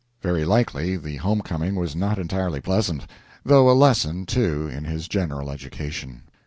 Very 0.23 0.45
likely 0.45 0.97
the 0.97 1.17
home 1.17 1.41
coming 1.43 1.75
was 1.75 1.95
not 1.95 2.17
entirely 2.17 2.59
pleasant, 2.59 3.05
though 3.45 3.69
a 3.69 3.73
"lesson," 3.77 4.25
too, 4.25 4.67
in 4.67 4.83
his 4.85 5.07
general 5.07 5.51
education. 5.51 6.23